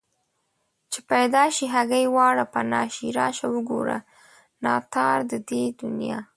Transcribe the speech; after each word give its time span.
چې 0.91 0.99
پيدا 1.11 1.43
شي 1.55 1.65
همگي 1.75 2.05
واړه 2.15 2.45
پنا 2.53 2.81
شي 2.95 3.07
راشه 3.19 3.47
وگوره 3.53 3.97
ناتار 4.63 5.17
د 5.31 5.33
دې 5.49 5.63
دنيا 5.81 6.19